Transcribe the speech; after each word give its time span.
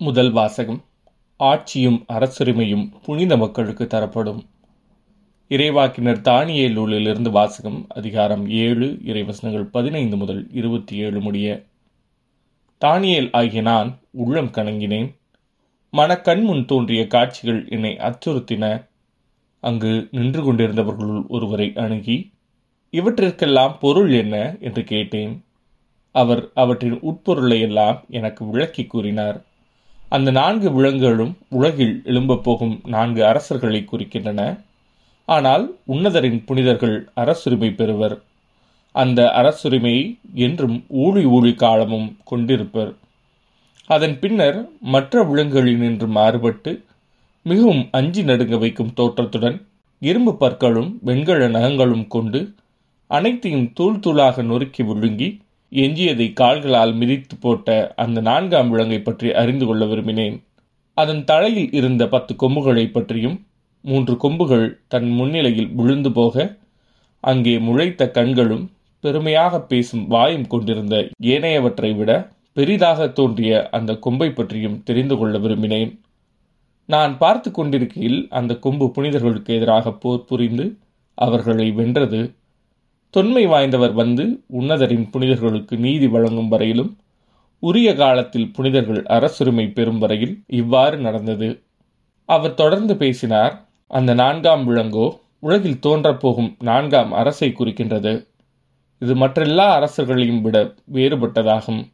முதல் 0.00 0.30
வாசகம். 0.30 0.84
ஆட்சியும் 1.36 2.04
அரசுரிமையும் 2.08 2.92
புனித 3.02 3.36
மக்களுக்கு 3.36 3.86
தரப்படும். 3.86 4.44
இறைவாக்கினர் 5.48 6.20
தானியேல் 6.20 6.72
நூலிலிருந்து 6.72 7.30
வாசகம் 7.30 7.86
அதிகாரம் 7.88 8.48
ஏழு 8.48 8.98
இறைவசனங்கள் 9.04 9.62
பதினைந்து 9.62 10.16
முதல் 10.16 10.48
இருபத்தி 10.52 10.96
ஏழு 10.96 11.20
முடிய. 11.20 11.64
தானியேல் 12.80 13.28
ஆகிய 13.32 13.62
நான் 13.62 13.98
உள்ளம் 14.10 14.46
கணங்கினேன் 14.46 15.14
மனக்கண் 15.90 16.42
முன் 16.42 16.64
தோன்றிய 16.64 17.06
காட்சிகள் 17.06 17.68
என்னை 17.68 17.96
அச்சுறுத்தின. 17.96 18.88
அங்கு 19.60 20.08
நின்று 20.10 20.52
கொண்டிருந்தவர்களுள் 20.52 21.26
ஒருவரை 21.26 21.72
அணுகி 21.74 22.32
இவற்றிற்கெல்லாம் 22.92 23.78
பொருள் 23.78 24.12
என்ன? 24.12 24.56
என்று 24.60 24.84
கேட்டேன். 24.84 25.44
அவர் 26.12 26.50
அவற்றின் 26.54 27.00
உட்பொருளை 27.00 27.60
எல்லாம் 27.60 28.04
எனக்கு 28.08 28.50
விளக்கி 28.50 28.84
கூறினார். 28.84 29.46
அந்த 30.08 30.30
நான்கு 30.30 30.72
விலங்குகளும் 30.72 31.36
உலகில் 31.48 32.02
எழும்பப் 32.04 32.42
போகும் 32.42 32.80
நான்கு 32.84 33.22
அரசர்களை 33.24 33.80
குறிக்கின்றன. 33.86 34.40
ஆனால் 35.28 35.64
உன்னதரின் 35.88 36.44
புனிதர்கள் 36.44 36.96
அரசுரிமை 37.14 37.70
பெறுவர். 37.70 38.16
அந்த 38.94 39.22
அரசுரிமையை 39.36 40.04
என்றும் 40.34 40.84
ஊழி 40.88 41.24
ஊழி 41.24 41.54
காலமும் 41.54 42.08
கொண்டிருப்பர். 42.30 42.92
அதன் 43.90 44.18
பின்னர் 44.18 44.68
மற்ற 44.80 45.22
விலங்குகளினின்று 45.24 46.06
மாறுபட்டு 46.06 46.72
மிகவும் 47.42 47.88
அஞ்சி 47.90 48.22
நடுங்க 48.22 48.56
வைக்கும் 48.56 48.94
தோற்றத்துடன் 48.94 49.58
இரும்பு 50.02 50.32
பற்களும் 50.36 50.90
வெண்கல 51.00 51.48
நகங்களும் 51.48 52.06
கொண்டு 52.06 52.40
அனைத்தையும் 53.10 53.68
தூள் 53.72 53.96
தூளாக 53.96 54.42
நொறுக்கி 54.42 54.82
விழுங்கி 54.82 55.28
எஞ்சியதை 55.72 56.26
கால்களால் 56.32 56.94
மிதித்து 56.94 57.36
போட்ட 57.40 57.68
அந்த 57.96 58.18
நான்காம் 58.20 58.70
விலங்கை 58.70 59.00
பற்றி 59.00 59.28
அறிந்து 59.32 59.66
கொள்ள 59.66 59.84
விரும்பினேன். 59.84 60.36
அதன் 60.96 61.22
தலையில் 61.24 61.70
இருந்த 61.72 62.02
பத்து 62.08 62.32
கொம்புகளை 62.36 62.84
பற்றியும் 62.86 63.36
மூன்று 63.84 64.14
கொம்புகள் 64.16 64.66
தன் 64.88 65.08
முன்னிலையில் 65.08 65.70
விழுந்து 65.70 66.10
போக 66.12 66.46
அங்கே 67.24 67.54
முளைத்த 67.58 68.02
கண்களும் 68.10 68.64
பெருமையாக 69.04 69.60
பேசும் 69.60 70.04
வாயும் 70.06 70.46
கொண்டிருந்த 70.46 70.96
ஏனையவற்றை 71.34 71.90
விட 71.96 72.10
பெரிதாக 72.56 73.08
தோன்றிய 73.08 73.52
அந்த 73.70 73.92
கொம்பை 73.94 74.28
பற்றியும் 74.30 74.80
தெரிந்து 74.82 75.16
கொள்ள 75.16 75.34
விரும்பினேன். 75.38 75.92
நான் 76.88 77.14
பார்த்து 77.18 77.48
கொண்டிருக்கையில் 77.50 78.20
அந்த 78.30 78.52
கொம்பு 78.56 78.86
புனிதர்களுக்கு 78.90 79.54
எதிராக 79.54 79.92
போர் 79.92 80.24
புரிந்து 80.24 80.66
அவர்களை 81.18 81.66
வென்றது 81.70 82.20
தொன்மை 83.10 83.46
வாய்ந்தவர் 83.46 83.92
வந்து 83.92 84.44
உன்னதரின் 84.52 85.10
புனிதர்களுக்கு 85.10 85.76
நீதி 85.76 86.06
வழங்கும் 86.06 86.48
வரையிலும் 86.48 86.98
உரிய 87.58 87.94
காலத்தில் 87.94 88.52
புனிதர்கள் 88.52 89.02
அரசுரிமை 89.02 89.68
பெறும் 89.68 89.98
வரையில் 89.98 90.42
இவ்வாறு 90.46 90.98
நடந்தது. 90.98 91.62
அவர் 92.24 92.54
தொடர்ந்து 92.54 92.96
பேசினார் 92.96 93.68
அந்த 93.86 94.14
நான்காம் 94.14 94.70
விலங்கோ 94.70 95.18
உலகில் 95.38 95.80
தோன்றப்போகும் 95.86 96.56
நான்காம் 96.58 97.12
அரசை 97.12 97.54
குறிக்கின்றது. 97.58 98.26
இது 98.98 99.14
மற்றெல்லா 99.14 99.66
அரசர்களையும் 99.78 100.40
விட 100.40 100.74
வேறுபட்டதாகும். 100.92 101.92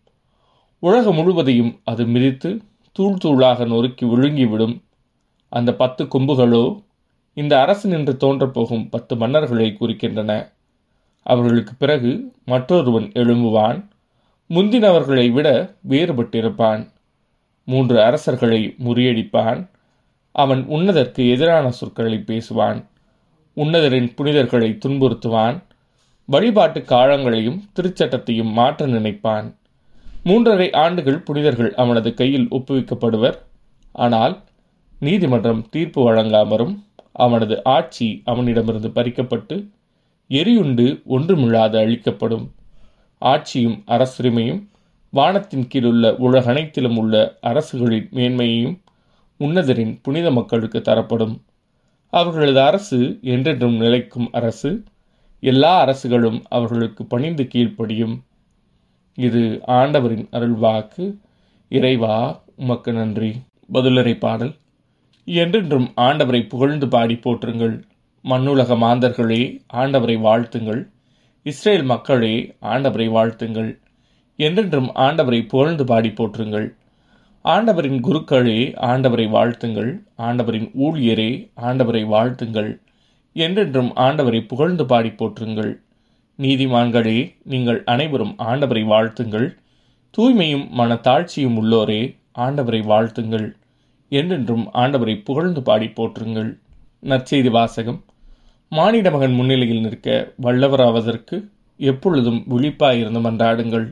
உலகம் 0.78 1.14
முழுவதையும் 1.14 1.80
அது 1.84 2.06
மிதித்து 2.06 2.60
தூள் 2.92 3.18
தூளாக 3.24 3.66
நொறுக்கி 3.66 4.06
விழுங்கிவிடும். 4.06 4.82
அந்த 5.48 5.74
பத்து 5.74 6.04
கொம்புகளோ 6.04 6.84
இந்த 7.34 7.60
அரசு 7.60 7.88
நின்று 7.88 8.12
தோன்றப்போகும் 8.12 8.90
பத்து 8.90 9.16
மன்னர்களை 9.16 9.68
குறிக்கின்றன. 9.80 10.52
அவர்களுக்கு 11.24 11.72
பிறகு 11.78 12.32
மற்றொருவன் 12.44 13.12
எழும்புவான். 13.14 13.78
முந்தினவர்களை 14.50 15.30
விட 15.32 15.74
வேறுபட்டிருப்பான். 15.88 16.92
மூன்று 17.64 18.02
அரசர்களை 18.02 18.74
முறியடிப்பான். 18.84 19.60
அவன் 20.32 20.66
உன்னதற்கு 20.68 21.30
எதிரான 21.30 21.70
சொற்களை 21.70 22.24
பேசுவான். 22.26 22.84
உன்னதரின் 23.56 24.14
புனிதர்களை 24.14 24.78
துன்புறுத்துவான். 24.86 25.62
வழிபாட்டு 26.24 26.84
காலங்களையும் 26.84 27.62
திருச்சட்டத்தையும் 27.76 28.52
மாற்ற 28.52 28.86
நினைப்பான். 28.86 29.56
மூன்றரை 30.24 30.76
ஆண்டுகள் 30.76 31.18
புனிதர்கள் 31.18 31.74
அவனது 31.74 32.14
கையில் 32.14 32.48
ஒப்புவிக்கப்படுவர். 32.50 33.38
ஆனால் 33.92 34.42
நீதிமன்றம் 35.00 35.68
தீர்ப்பு 35.70 36.12
வழங்காமலும் 36.12 36.78
அவனது 37.12 37.64
ஆட்சி 37.64 38.22
அவனிடமிருந்து 38.24 38.88
பறிக்கப்பட்டு 38.88 39.56
எரியுண்டு 40.28 41.02
ஒன்றுமிழாது 41.08 41.76
அழிக்கப்படும். 41.76 42.52
ஆட்சியும் 43.18 43.82
அரசுரிமையும் 43.86 44.68
வானத்தின் 45.10 45.66
கீழுள்ள 45.74 46.10
உலகனைத்திலும் 46.10 46.96
உள்ள 46.96 47.38
அரசுகளின் 47.40 48.08
மேன்மையையும் 48.12 48.78
உன்னதரின் 49.38 49.98
புனித 50.02 50.30
மக்களுக்கு 50.30 50.80
தரப்படும். 50.80 51.42
அவர்களது 52.10 52.60
அரசு 52.60 53.18
என்றென்றும் 53.22 53.76
நிலைக்கும் 53.76 54.28
அரசு 54.32 54.82
எல்லா 55.40 55.86
அரசுகளும் 55.86 56.42
அவர்களுக்கு 56.48 57.04
பணிந்து 57.04 57.48
கீழ்ப்படியும். 57.54 58.20
இது 59.14 59.60
ஆண்டவரின் 59.66 60.28
அருள்வாக்கு. 60.32 61.16
இறைவா 61.68 62.42
உமக்கு 62.56 62.92
நன்றி. 62.92 63.32
பதிலுரை 63.72 64.18
பாடல். 64.18 64.54
என்றென்றும் 65.24 65.92
ஆண்டவரை 65.96 66.48
புகழ்ந்து 66.48 66.88
பாடி 66.88 67.14
போற்றுங்கள். 67.14 67.82
மண்ணுலக 68.24 68.74
மாந்தர்களே 68.74 69.42
ஆண்டவரை 69.72 70.16
வாழ்த்துங்கள். 70.26 70.88
இஸ்ரேல் 71.42 71.82
மக்களே 71.82 72.56
ஆண்டவரை 72.62 73.06
வாழ்த்துங்கள். 73.10 73.78
என்றென்றும் 74.36 74.88
ஆண்டவரை 74.94 75.48
புகழ்ந்து 75.48 75.84
பாடி 75.84 76.08
போற்றுங்கள். 76.08 76.74
ஆண்டவரின் 77.44 77.98
குருக்களே 78.00 78.60
ஆண்டவரை 78.90 79.26
வாழ்த்துங்கள். 79.36 79.90
ஆண்டவரின் 80.16 80.70
ஊழியரே 80.78 81.50
ஆண்டவரை 81.56 82.02
வாழ்த்துங்கள். 82.06 82.70
என்றென்றும் 83.32 83.92
ஆண்டவரை 83.96 84.40
புகழ்ந்து 84.46 84.86
பாடி 84.86 85.08
போற்றுங்கள். 85.08 85.72
நீதிமான்களே 86.38 87.18
நீங்கள் 87.44 87.84
அனைவரும் 87.84 88.34
ஆண்டவரை 88.38 88.84
வாழ்த்துங்கள். 88.84 89.48
தூய்மையும் 90.18 90.66
மனத்தாழ்ச்சியும் 90.70 91.58
உள்ளோரே 91.60 92.02
ஆண்டவரை 92.38 92.82
வாழ்த்துங்கள். 92.92 93.46
என்றென்றும் 94.08 94.66
ஆண்டவரை 94.74 95.24
புகழ்ந்து 95.24 95.62
பாடி 95.62 95.86
போற்றுங்கள். 95.86 96.50
நற்செய்தி 97.02 97.50
வாசகம். 97.50 98.04
மானிட 98.76 99.10
மகன் 99.10 99.32
முன்னிலையில் 99.32 99.80
நிற்க 99.80 100.34
வல்லவராவதற்கு 100.42 101.36
எப்பொழுதும் 101.76 102.44
விழிப்பாயிருந்து 102.50 103.20
மன்றாடுங்கள் 103.26 103.84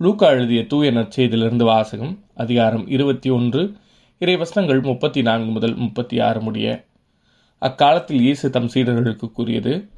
லூக்கா 0.00 0.28
எழுதிய 0.28 0.66
தூய 0.66 0.90
நற்செய்தியிலிருந்து 0.90 1.64
வாசகம் 1.64 2.12
அதிகாரம் 2.34 2.88
இருபத்தி 2.88 3.30
ஒன்று 3.30 3.74
இறைவசனங்கள் 4.20 4.82
முப்பத்தி 4.82 5.22
நான்கு 5.22 5.50
முதல் 5.50 5.74
முப்பத்தி 5.74 6.20
ஆறு 6.20 6.40
முடிய. 6.40 6.84
அக்காலத்தில் 7.58 8.20
இயேசு 8.20 8.50
தம் 8.50 8.70
சீடர்களுக்கு 8.74 9.32
கூறியது 9.32 9.88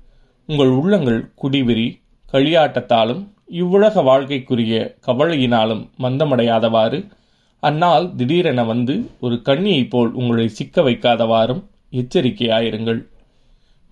உங்கள் 0.47 0.69
உள்ளங்கள் 0.69 1.21
குடிவெறி 1.35 2.01
களியாட்டத்தாலும் 2.33 3.23
இவ்வுலக 3.47 4.03
வாழ்க்கைக்குரிய 4.03 4.97
கவலையினாலும் 5.07 5.91
மந்தமடையாதவாறு 5.99 7.11
அந்நாள் 7.61 8.15
திடீரென 8.15 8.65
வந்து 8.65 9.11
ஒரு 9.21 9.43
கண்ணியைப் 9.45 9.91
போல் 9.91 10.13
உங்களை 10.13 10.49
சிக்க 10.49 10.83
வைக்காதவாறும் 10.83 11.65
எச்சரிக்கையாயிருங்கள். 11.93 13.01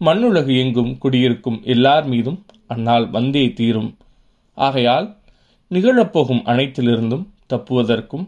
மண்ணுலகு 0.00 0.58
எங்கும் 0.58 0.98
குடியிருக்கும் 0.98 1.60
எல்லார் 1.64 2.06
மீதும் 2.06 2.44
அந்நாள் 2.66 3.06
வந்தே 3.06 3.52
தீரும். 3.52 3.96
ஆகையால் 4.54 5.16
நிகழப்போகும் 5.70 6.42
அனைத்திலிருந்தும் 6.44 7.24
தப்புவதற்கும் 7.52 8.26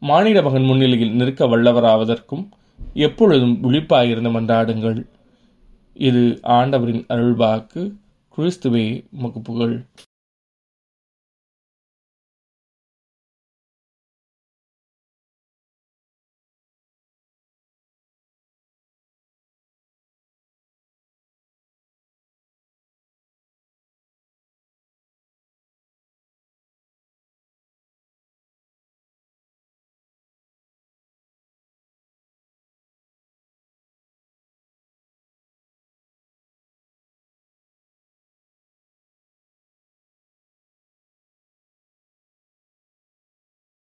மாநில 0.00 0.42
மகன் 0.42 0.62
முன்னிலையில் 0.62 1.14
நிற்க 1.14 1.46
வல்லவராவதற்கும் 1.46 2.48
எப்பொழுதும் 2.94 3.58
விழிப்பாயிருந்து 3.62 4.30
மன்றாடுங்கள். 4.36 5.06
இது 5.94 6.40
ஆண்டவரின் 6.42 7.04
அருள்வாக்கு 7.08 7.82
கிறிஸ்துவே 8.36 8.86
முகப்புகள். 9.10 9.86